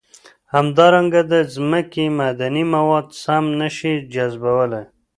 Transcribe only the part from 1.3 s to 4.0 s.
د ځمکې معدني مواد سم نه شي